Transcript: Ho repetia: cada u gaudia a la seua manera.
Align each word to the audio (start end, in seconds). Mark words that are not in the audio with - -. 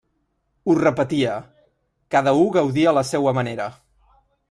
Ho 0.71 0.75
repetia: 0.79 1.35
cada 2.17 2.35
u 2.47 2.51
gaudia 2.59 2.91
a 2.93 2.99
la 3.03 3.07
seua 3.15 3.39
manera. 3.43 3.73